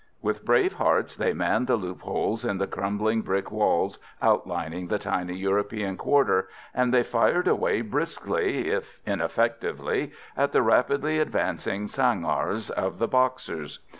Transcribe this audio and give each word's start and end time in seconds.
With 0.19 0.43
brave 0.43 0.73
hearts 0.73 1.15
they 1.15 1.31
manned 1.31 1.67
the 1.67 1.75
loopholes 1.75 2.43
in 2.43 2.57
the 2.57 2.65
crumbling 2.65 3.21
brick 3.21 3.51
walls 3.51 3.99
outlining 4.19 4.87
the 4.87 4.97
tiny 4.97 5.35
European 5.35 5.95
quarter, 5.95 6.49
and 6.73 6.91
they 6.91 7.03
fired 7.03 7.47
away 7.47 7.81
briskly, 7.81 8.67
if 8.71 8.99
ineffectively, 9.05 10.11
at 10.35 10.53
the 10.53 10.63
rapidly 10.63 11.19
advancing 11.19 11.85
sangars 11.85 12.71
of 12.71 12.97
the 12.97 13.07
Boxers. 13.07 13.77